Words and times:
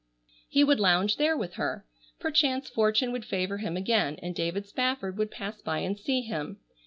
He 0.49 0.63
would 0.63 0.79
lounge 0.79 1.17
there 1.17 1.37
with 1.37 1.53
her. 1.57 1.85
Perchance 2.19 2.67
fortune 2.67 3.11
would 3.11 3.23
favor 3.23 3.59
him 3.59 3.77
again 3.77 4.15
and 4.23 4.33
David 4.33 4.65
Spafford 4.65 5.15
would 5.19 5.29
pass 5.29 5.61
by 5.61 5.77
and 5.77 5.95
see 5.95 6.21
him. 6.21 6.57